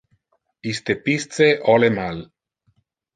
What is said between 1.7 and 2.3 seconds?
ole mal.